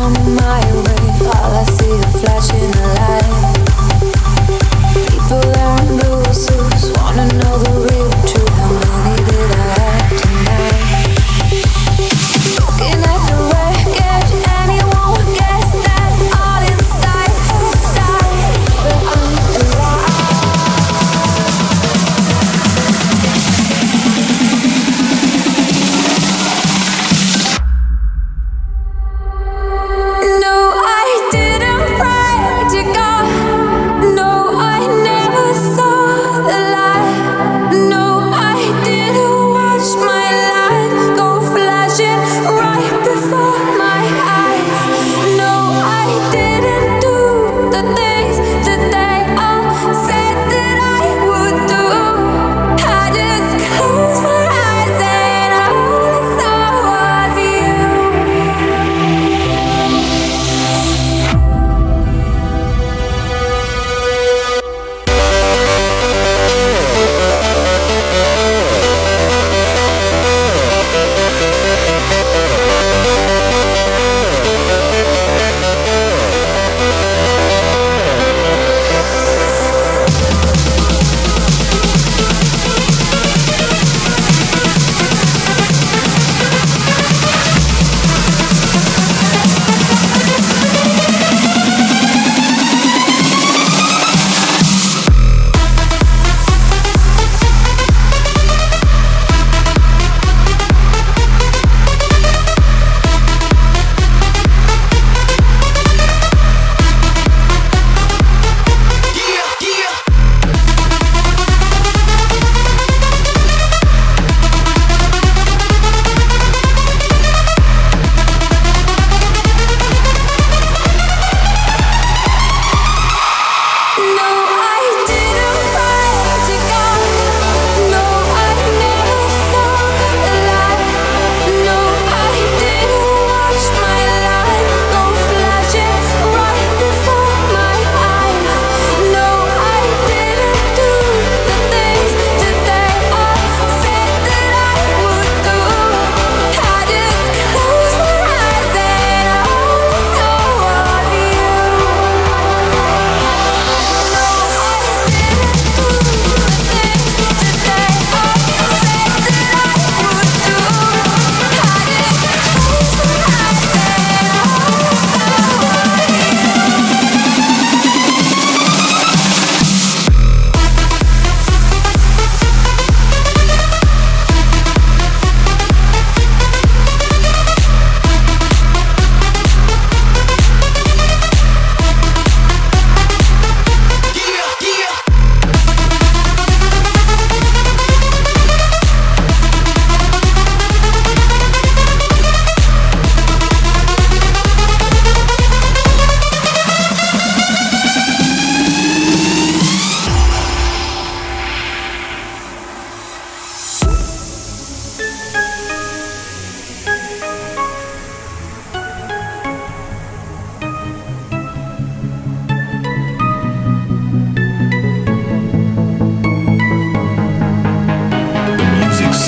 come 0.00 0.34
my 0.34 0.60
way. 0.84 1.10
All 1.28 1.52
I 1.52 1.64
see 1.64 1.92
are 1.92 2.20
flashing 2.20 2.70
lights. 2.70 2.99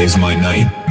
Is 0.00 0.16
my 0.16 0.34
night. 0.34 0.89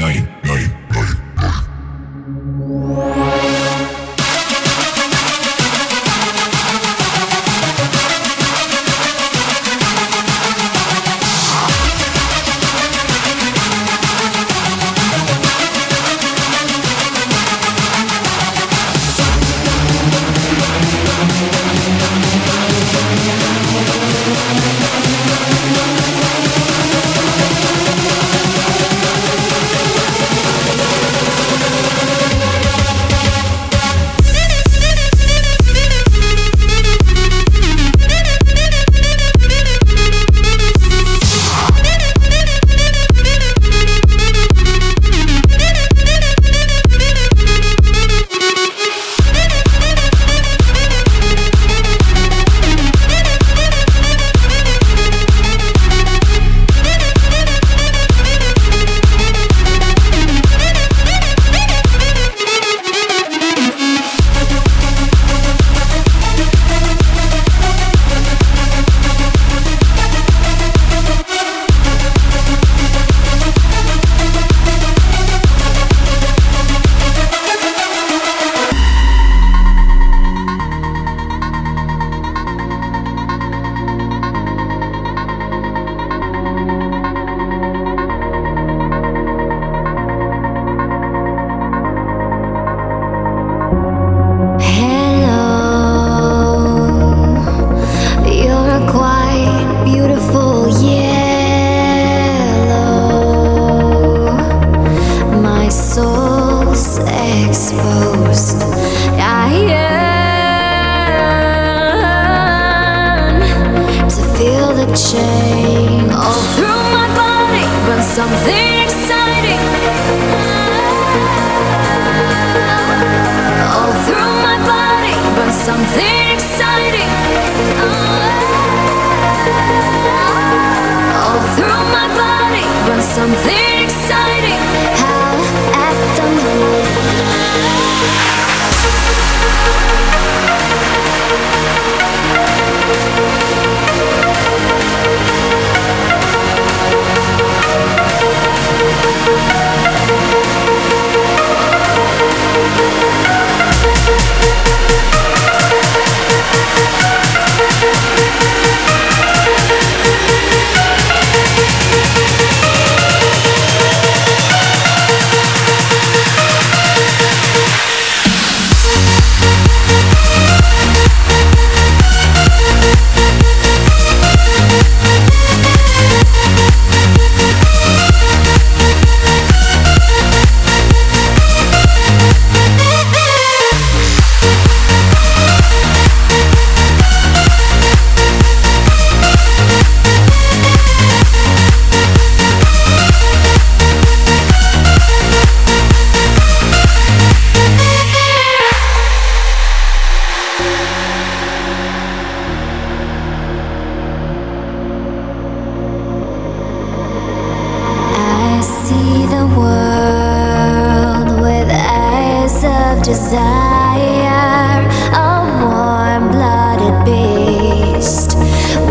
desire, 213.04 214.88
a 215.14 215.42
warm 215.62 216.32
blooded 216.32 217.06
beast 217.06 218.36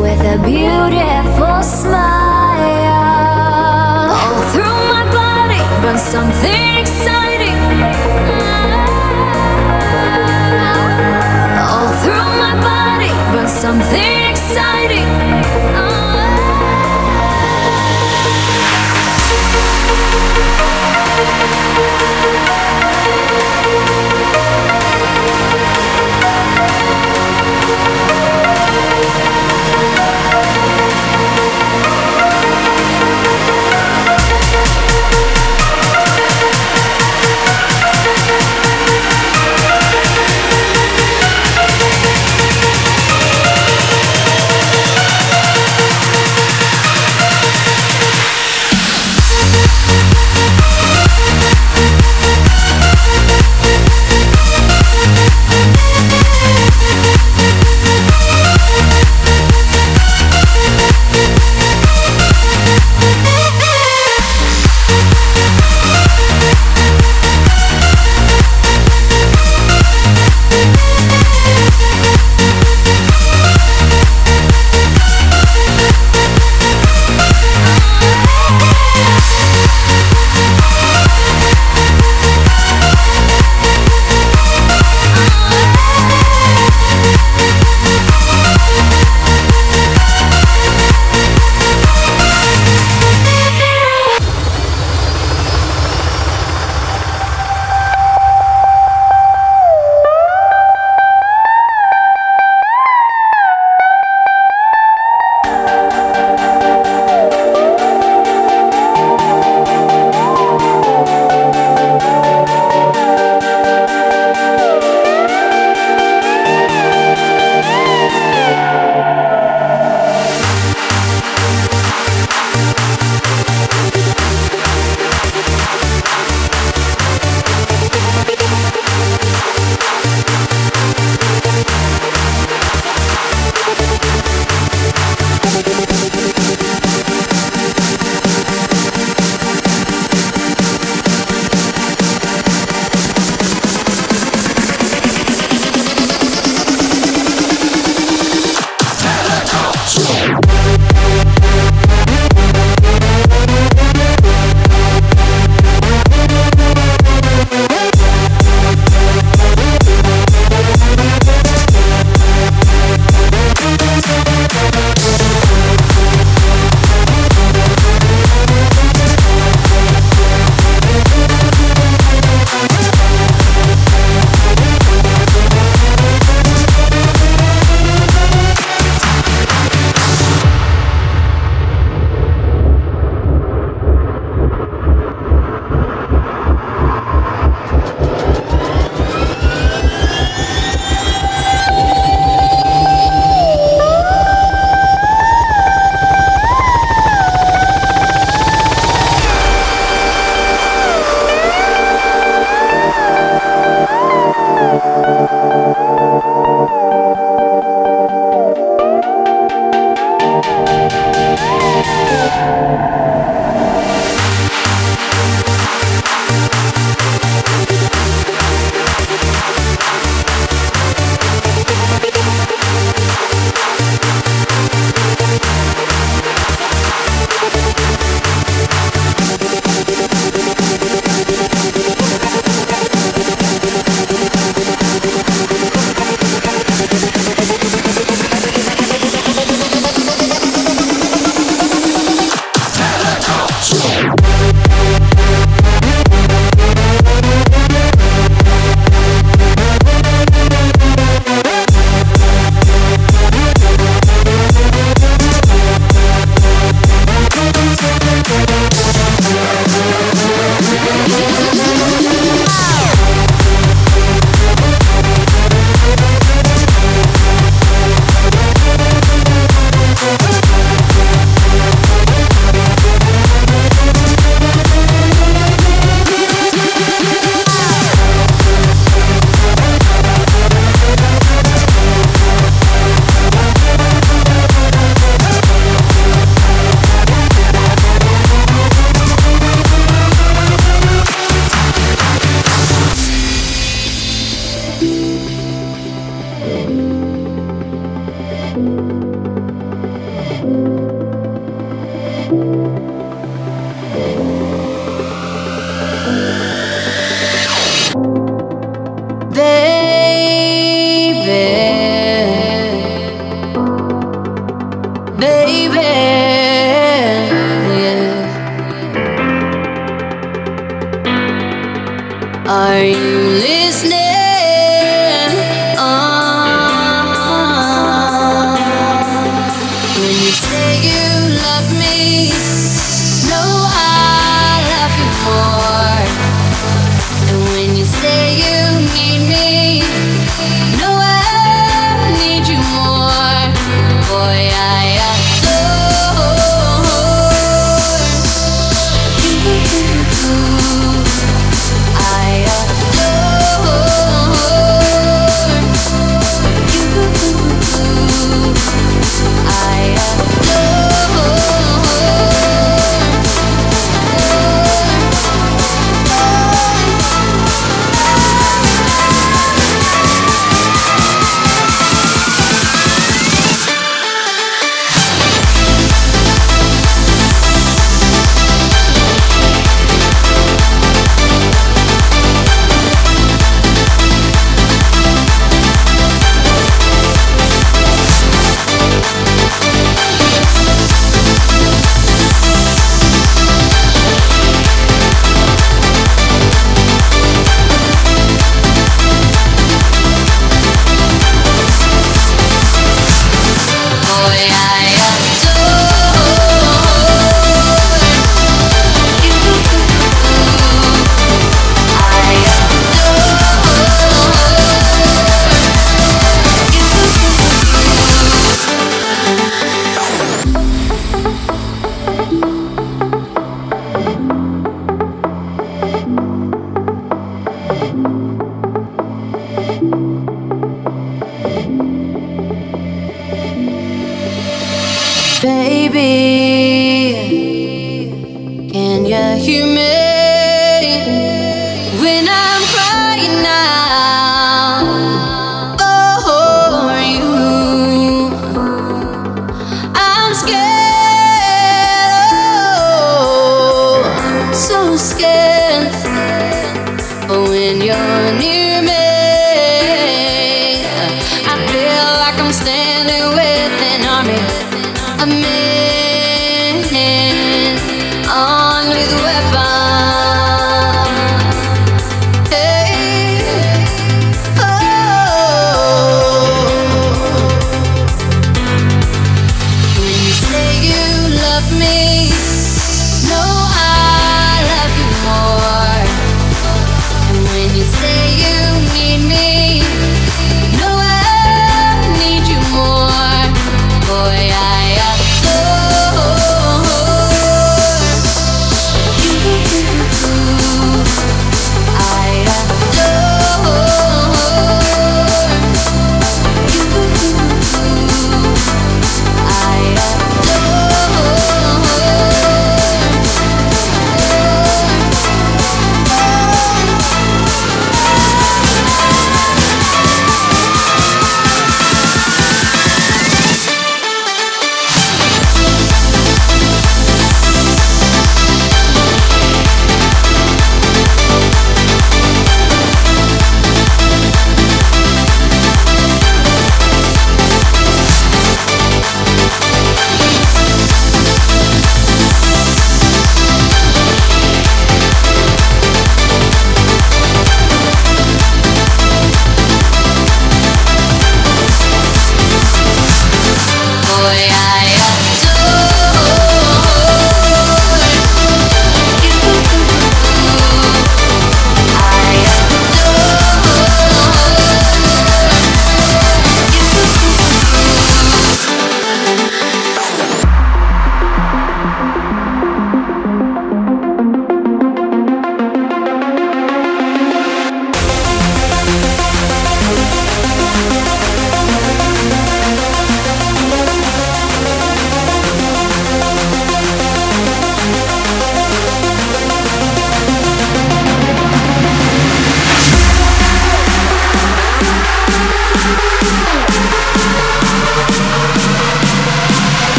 with 0.00 0.20
a 0.20 0.38
beautiful 0.44 1.62
smile. 1.62 1.98
All 4.20 4.40
through 4.52 4.80
my 4.92 5.04
body 5.12 5.62
but 5.82 5.98
something. 5.98 6.67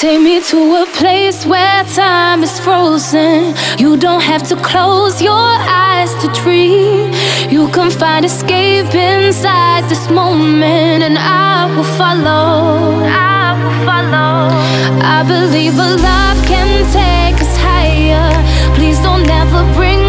Take 0.00 0.20
me 0.20 0.40
to 0.40 0.82
a 0.82 0.86
place 0.94 1.44
where 1.44 1.82
time 1.82 2.44
is 2.44 2.60
frozen. 2.60 3.52
You 3.80 3.96
don't 3.96 4.22
have 4.22 4.46
to 4.48 4.54
close 4.54 5.20
your 5.20 5.34
eyes 5.34 6.14
to 6.22 6.28
dream. 6.40 7.12
You 7.50 7.66
can 7.70 7.90
find 7.90 8.24
escape 8.24 8.94
inside 8.94 9.88
this 9.88 10.08
moment, 10.08 11.02
and 11.02 11.18
I 11.18 11.66
will 11.74 11.90
follow. 11.98 13.02
I 13.10 13.58
will 13.60 13.78
follow. 13.84 14.54
I 15.02 15.24
believe 15.26 15.74
a 15.74 15.90
love 16.08 16.38
can 16.46 16.70
take 16.92 17.42
us 17.42 17.56
higher. 17.56 18.30
Please 18.76 19.00
don't 19.00 19.28
ever 19.28 19.64
bring 19.74 20.07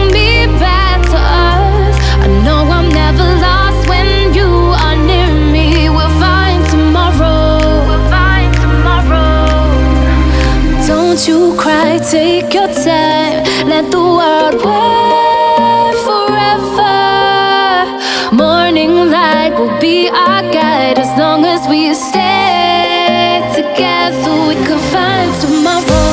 Don't 11.20 11.28
you 11.28 11.53
cry, 11.59 11.97
take 11.97 12.53
your 12.53 12.67
time. 12.67 13.43
Let 13.67 13.91
the 13.91 13.99
world 13.99 14.55
wait 14.63 15.95
forever. 16.07 16.95
Morning 18.34 19.11
light 19.11 19.53
will 19.59 19.78
be 19.82 20.07
our 20.07 20.41
guide 20.43 20.97
as 20.97 21.11
long 21.20 21.43
as 21.43 21.67
we 21.67 21.93
stay 21.93 23.41
together. 23.53 24.32
We 24.47 24.55
can 24.65 24.80
find 24.93 25.30
tomorrow. 25.41 26.09